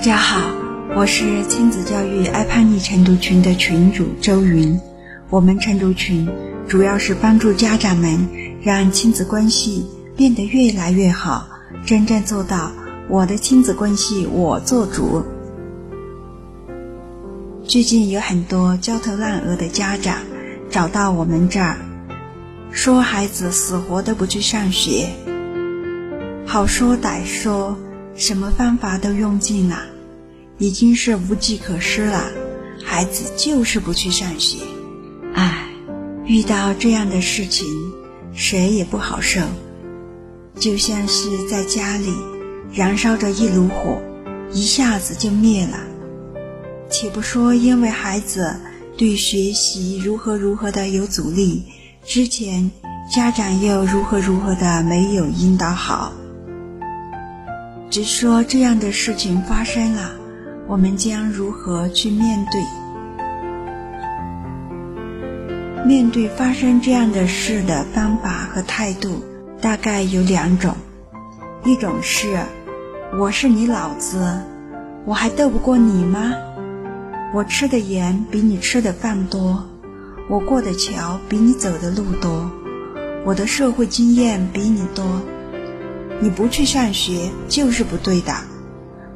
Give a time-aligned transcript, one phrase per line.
[0.00, 0.50] 大家好，
[0.96, 4.80] 我是亲子教育爱叛逆晨读群的群主周云。
[5.28, 6.26] 我们晨读群
[6.66, 8.26] 主要是帮助家长们
[8.62, 9.84] 让亲子关系
[10.16, 11.46] 变得越来越好，
[11.84, 12.72] 真正做到
[13.10, 15.22] 我的亲子关系我做主。
[17.62, 20.16] 最近有很多焦头烂额的家长
[20.70, 21.76] 找到我们这儿，
[22.70, 25.10] 说孩子死活都不去上学，
[26.46, 27.76] 好说歹说。
[28.20, 29.80] 什么方法都用尽了，
[30.58, 32.30] 已经是无计可施了。
[32.84, 34.58] 孩子就是不去上学，
[35.32, 35.66] 唉，
[36.26, 37.66] 遇到这样的事情，
[38.34, 39.40] 谁也不好受。
[40.54, 42.12] 就像是在家里
[42.74, 44.02] 燃烧着一炉火，
[44.52, 45.78] 一下子就灭了。
[46.90, 48.54] 且不说因为孩子
[48.98, 51.62] 对学习如何如何的有阻力，
[52.04, 52.70] 之前
[53.10, 56.12] 家长又如何如何的没有引导好。
[57.90, 60.12] 只说这样的事情发生了，
[60.68, 62.62] 我们将如何去面对？
[65.84, 69.24] 面对发生这样的事的方法和态度，
[69.60, 70.76] 大概有两种：
[71.64, 72.38] 一种是
[73.18, 74.40] 我是你老子，
[75.04, 76.32] 我还斗不过你吗？
[77.34, 79.66] 我吃的盐比你吃的饭多，
[80.28, 82.52] 我过的桥比你走的路多，
[83.24, 85.04] 我的社会经验比你多。
[86.22, 88.34] 你不去上学就是不对的，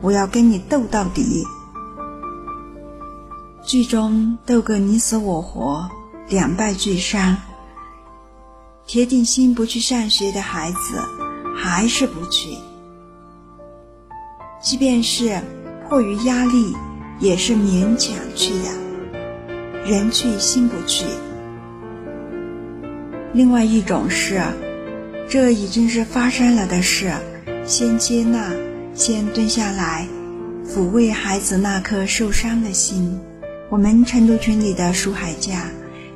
[0.00, 1.44] 我要跟你斗到底，
[3.64, 5.90] 最终斗个你死我活，
[6.28, 7.36] 两败俱伤。
[8.86, 10.78] 铁定心不去上学的孩子
[11.56, 12.56] 还是不去，
[14.62, 15.42] 即便是
[15.88, 16.72] 迫于压力，
[17.18, 18.70] 也是勉强去的，
[19.84, 21.04] 人去心不去。
[23.32, 24.40] 另外一种是。
[25.32, 27.10] 这已经是发生了的事，
[27.66, 28.52] 先接纳，
[28.94, 30.06] 先蹲下来，
[30.68, 33.18] 抚慰孩子那颗受伤的心。
[33.70, 35.70] 我们成都群里的舒海家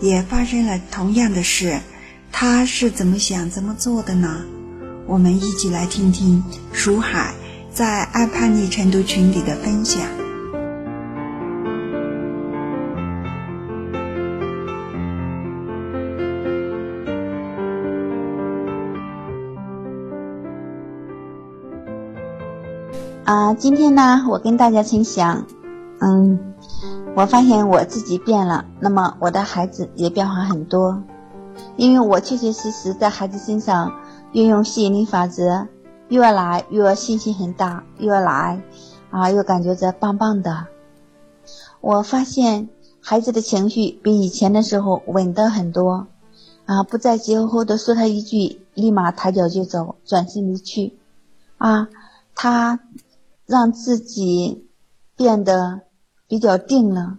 [0.00, 1.80] 也发生了同样的事，
[2.30, 4.44] 他是怎么想、怎么做的呢？
[5.08, 7.34] 我们一起来听听舒海
[7.74, 10.02] 在爱叛逆成都群里的分享。
[23.30, 25.46] 啊，今天呢，我跟大家分享，
[26.00, 26.52] 嗯，
[27.14, 31.00] 我发现我自己变了，那么我的孩子也变化很多，
[31.76, 33.92] 因为我确确实实在孩子身上
[34.32, 35.68] 运用吸引力法则，
[36.08, 38.60] 越来越信心很大，越来
[39.10, 40.66] 啊，越感觉着棒棒的。
[41.80, 42.68] 我发现
[43.00, 46.08] 孩子的情绪比以前的时候稳得很多，
[46.66, 50.98] 啊，不再急吼吼的说他一句，立马抬脚就走，转身离去，
[51.58, 51.86] 啊，
[52.34, 52.80] 他。
[53.50, 54.68] 让自己
[55.16, 55.80] 变得
[56.28, 57.18] 比较定了。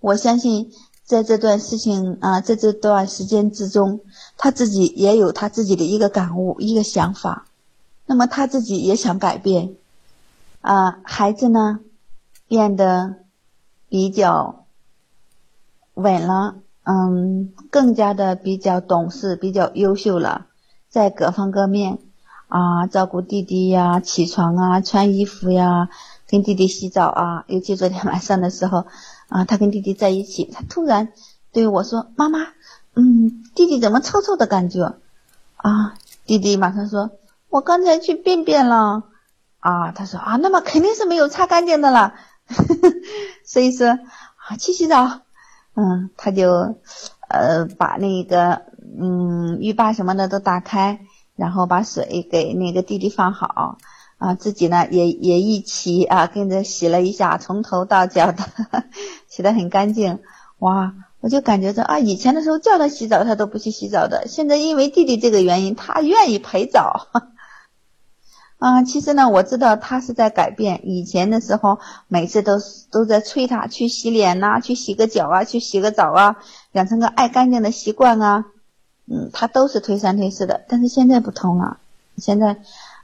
[0.00, 0.72] 我相信，
[1.04, 4.00] 在这段事情啊，在这段时间之中，
[4.38, 7.44] 他自己也有他自己的一个感悟、一个想法。
[8.06, 9.74] 那么他自己也想改变。
[10.62, 11.80] 啊，孩子呢，
[12.48, 13.16] 变得
[13.90, 14.64] 比较
[15.92, 20.46] 稳了，嗯，更加的比较懂事、比较优秀了，
[20.88, 21.98] 在各方各面。
[22.48, 25.88] 啊，照顾弟弟呀，起床啊，穿衣服呀，
[26.28, 27.44] 跟弟弟洗澡啊。
[27.48, 28.86] 尤其昨天 晚上的时候，
[29.28, 31.08] 啊，他跟弟弟在一起，他突然
[31.52, 32.40] 对我说：“妈妈，
[32.94, 34.94] 嗯，弟弟怎么臭臭的感觉？”
[35.56, 37.10] 啊，弟弟马上说
[37.50, 39.02] ：“我刚才去便便了。”
[39.58, 42.14] 啊，他说：“啊，那么肯定是没有擦干净的了。
[43.44, 45.20] ”所以说啊，去洗澡。
[45.74, 46.78] 嗯，他就
[47.28, 48.62] 呃把那个
[48.98, 51.00] 嗯浴霸什么的都打开。
[51.36, 53.78] 然后把水给那个弟弟放好，
[54.18, 58.44] 啊，自己呢也也一起啊跟着洗了一下，从头到脚的
[59.28, 60.18] 洗得很干净。
[60.58, 67.08] 哇，我就感觉着啊，以前的时候叫他洗澡他都不去洗澡的，现在因为弟弟这个原因，他愿意陪澡。
[68.58, 70.80] 啊，其实呢，我知道他是在改变。
[70.88, 71.78] 以前的时候，
[72.08, 72.52] 每次都
[72.90, 76.36] 都在催他去洗脸呐，去洗个脚啊，去洗个澡啊，
[76.72, 78.46] 养成个爱干净的习惯啊。
[79.08, 81.78] 嗯，他都是推三推四的，但是现在不同了。
[82.16, 82.56] 现在，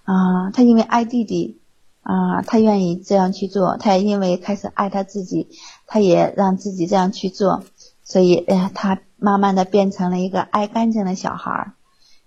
[0.05, 1.61] 啊，他因为爱弟弟，
[2.03, 3.77] 啊，他愿意这样去做。
[3.77, 5.47] 他也因为开始爱他自己，
[5.87, 7.63] 他也让自己这样去做。
[8.03, 11.73] 所以，哎呀，他慢慢的变成了一个爱干净的小孩儿，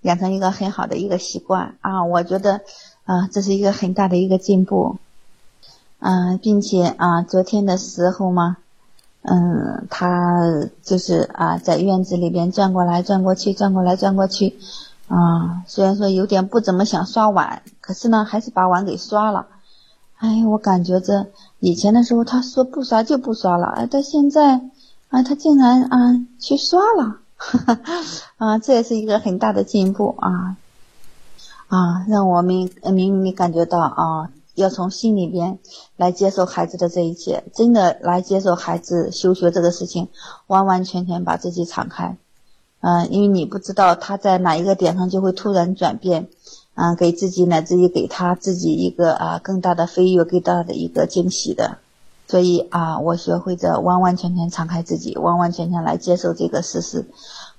[0.02, 2.06] 养成一个很好的一个习惯啊。
[2.06, 2.62] 我觉得，
[3.04, 4.98] 啊，这是一个很大的一个进步。
[6.00, 8.58] 嗯，并且啊，昨天的时候嘛。
[9.28, 10.40] 嗯，他
[10.84, 14.58] 就是啊，在院子里边转过来转过去，转过来转过去，
[15.08, 19.48] 啊，虽然说有点不怎么想刷碗，可是呢，还是把碗给刷了。
[20.18, 21.28] 哎，我感觉着
[21.60, 24.62] 以前的时候他说不刷就不刷了，哎，到现在
[25.10, 27.18] 啊，他竟然啊去刷了，
[28.38, 30.56] 啊，这也是一个很大的进步啊
[31.68, 35.60] 啊，让我们明明感觉到啊，要从心里边
[35.96, 40.08] 来接受孩子的这一切，真的来接受孩子休学这个事情，
[40.48, 42.18] 完完全全把自己敞开，
[42.82, 46.28] 嗯，因为你不知道他在哪一个点上就会突然转变。
[46.78, 51.78] 嗯，给自己乃至于给他自己一个啊更大的飞跃，更大的一个惊喜的，
[52.28, 57.06] 所以啊，我学会着完完全全敞开自己，完完全全来接受这个事实，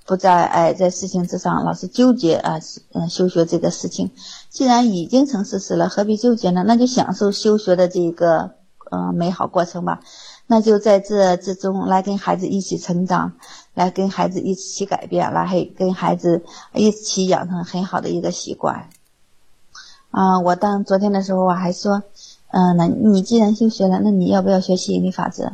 [0.06, 2.60] 不再哎在事情之上老是纠结啊，
[2.92, 4.10] 嗯，休学这个事情，
[4.48, 6.62] 既然已经成事实了，何必纠结呢？
[6.66, 8.52] 那就享受休学的这一个
[8.90, 10.00] 嗯美好过程吧，
[10.46, 13.32] 那就在这之中来跟孩子一起成长，
[13.74, 18.88] 来跟孩子一起改变，来跟孩子一起养成很好的一个习惯。
[20.12, 22.04] 啊，我当昨天的时候我还说，
[22.52, 25.52] 嗯，那你既然休学了，那你要不要学吸引力法则？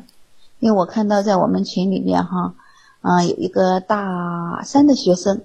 [0.60, 2.54] 因为我看到在我们群里面哈，
[3.02, 5.42] 嗯，有一个大三的学生，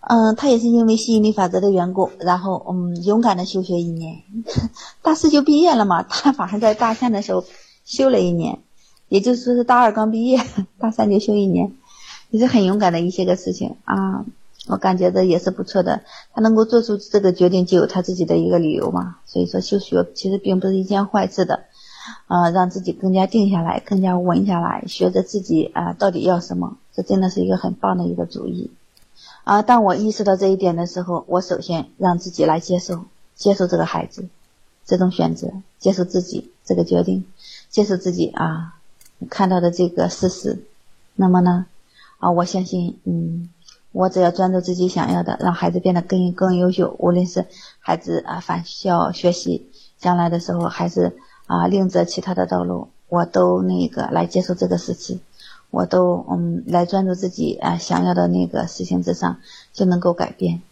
[0.00, 4.22] 嗯，他也是因为吸引力法则的缘故，然后嗯，勇敢的休学一年，
[5.02, 7.44] 大四就毕业了嘛，他反而在大三的时候
[7.84, 8.58] 休了一年，
[9.08, 10.40] 也就是说是大二刚毕业，
[10.78, 11.72] 大三就休一年，
[12.30, 14.24] 也是很勇敢的一些个事情啊。
[14.68, 16.02] 我感觉的也是不错的，
[16.34, 19.16] 他能够做出这个决定，就有他自己的一个理由嘛。
[19.24, 21.64] 所以说休学其实并不是一件坏事的，
[22.26, 28.70] 啊，让自己更加定下来，更加稳下来，学着自己啊到底要什么，这真的是一个很棒的一个主意。
[29.44, 33.04] 啊，当我意识到这一点的时候，我首先让自己来接受，
[33.34, 34.28] 接受这个孩子
[34.84, 35.48] 这种选择，
[35.78, 37.24] 接受自己这个决定，
[37.68, 38.74] 接受自己啊
[39.28, 40.64] 看到的这个事实。
[41.14, 41.66] 那么呢，
[42.18, 43.48] 啊，我相信，嗯。
[43.92, 46.94] 我只要专注自己想要的，让孩子变得更更优秀。
[47.00, 47.46] 无论是
[47.80, 51.16] 孩子啊返校学习，将来的时候还是
[51.46, 55.20] 啊另择其他的道路，我都那个来接受这个事情，
[55.70, 59.38] 我都嗯来专注自己啊想要的那个事情之上，
[59.72, 60.62] 就能够改变。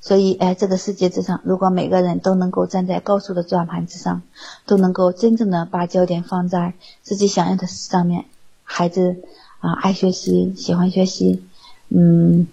[0.00, 4.22] 所以哎，这个世界之上，如果每个人都能够站在高速的转盘之上，
[4.64, 8.26] 都能够真正的把焦点放在自己想要的事上面，
[8.62, 9.16] 孩子
[9.58, 11.42] 啊爱学习，喜欢学习。
[11.88, 12.46] 嗯，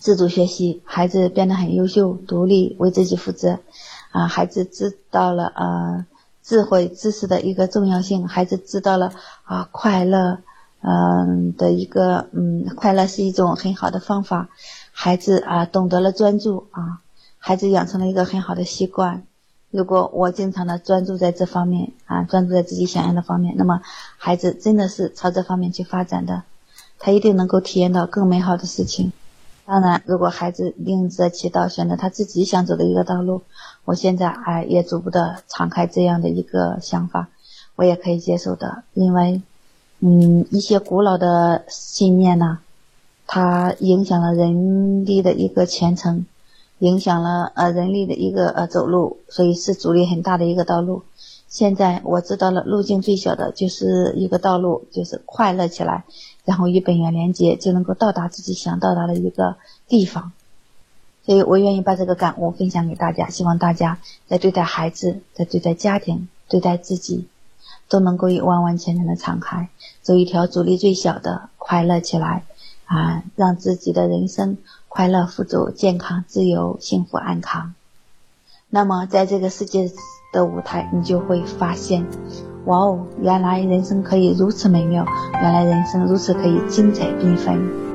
[0.00, 3.58] 自主学习，孩子变得很优秀、独立，为自己负责。
[4.10, 6.06] 啊，孩子知道了啊，
[6.42, 8.28] 智慧、知识的一个重要性。
[8.28, 9.12] 孩子知道了
[9.44, 10.38] 啊，快乐，
[10.82, 14.48] 嗯的一个嗯，快乐是一种很好的方法。
[14.92, 17.00] 孩子啊，懂得了专注啊，
[17.38, 19.24] 孩子养成了一个很好的习惯。
[19.70, 23.80] 如果我经常的专注在这方面啊，专注在自己想要的方面，那么
[24.18, 26.42] 孩子真的是朝这方面去发展的。
[26.98, 29.12] 他一定能够体验到更美好的事情。
[29.64, 33.42] 当然，如果孩子另择其道，选择他自己想走的一个道路，
[33.84, 37.28] 我现在哎也逐步的敞开这样的一个想法，
[37.76, 38.82] 我也可以接受的。
[38.92, 39.42] 因为，
[40.04, 42.58] 嗯，一些古老的信念呢，
[43.28, 46.26] 它影响了人力的一个前程，
[46.80, 51.04] 影响了呃人力的一个呃走路，所以是阻力很大的一个道路。
[51.46, 56.02] 现在我知道了，路径最小的就是一个道路，就是快乐起来。
[56.44, 59.54] 然后与本源连接，就能够到达自己想到达的一个
[59.86, 60.32] 地方。
[61.24, 67.28] 所以我愿意把这个感悟分享给大家，希望大家在对待孩子、在对待家庭、对待自己，
[67.92, 69.68] 都能够以完完全全的敞开，
[70.00, 72.44] 走一条阻力最小的快乐起来
[72.86, 74.56] 啊，让自己的人生
[74.88, 77.74] 快乐、富足、健康、自由、幸福、安康。
[78.70, 79.92] 那么，在这个世界
[80.32, 82.06] 的舞台，你就会发现。
[82.64, 87.91] 哇哦，原来人生可以如此美妙，原来人生如此可以精彩缤纷。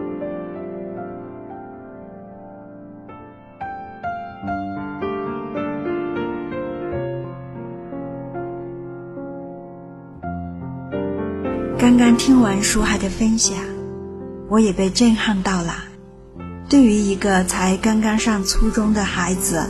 [11.80, 13.56] 刚刚听完书海的分享，
[14.50, 15.76] 我也被震撼到了。
[16.68, 19.64] 对于一个才刚刚上初中的孩子，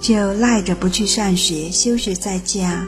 [0.00, 2.84] 就赖着不去上学，休学在家。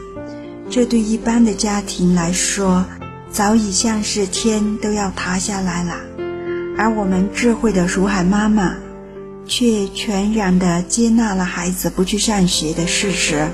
[0.69, 2.83] 这对一般的家庭来说，
[3.31, 5.95] 早已像是天都要塌下来了，
[6.77, 8.75] 而我们智慧的如海妈妈，
[9.45, 13.47] 却全然的接纳了孩子不去上学的事实，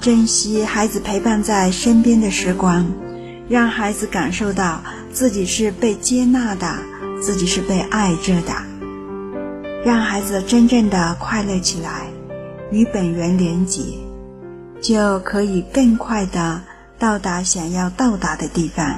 [0.00, 2.86] 珍惜孩子陪伴在身边的时光，
[3.48, 4.80] 让孩子感受到
[5.12, 6.78] 自己是被接纳的，
[7.20, 8.52] 自己是被爱着的，
[9.84, 12.06] 让孩子真正的快乐起来，
[12.70, 13.82] 与本源连结。
[14.80, 16.60] 就可以更快的
[16.98, 18.94] 到达想要到达的地方。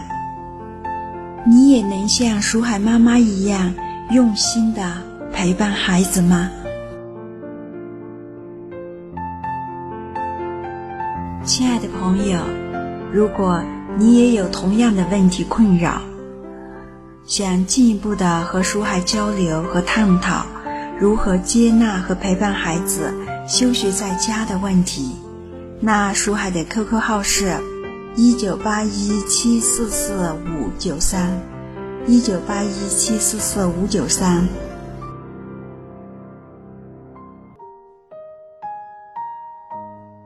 [1.46, 3.72] 你也能像蜀海妈妈一样
[4.10, 4.98] 用心的
[5.32, 6.50] 陪伴孩子吗？
[11.48, 12.38] 亲爱的朋友，
[13.10, 13.62] 如果
[13.96, 16.02] 你也有同样的问题困扰，
[17.24, 20.44] 想进一步的和书海交流和探讨
[21.00, 23.14] 如何接纳和陪伴孩子
[23.48, 25.12] 休学在家的问题，
[25.80, 27.56] 那书海的 QQ 号是：
[28.14, 31.40] 一九八一七四四五九三，
[32.06, 34.46] 一九八一七四四五九三。